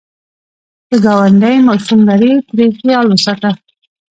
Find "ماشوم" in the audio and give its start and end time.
1.67-1.99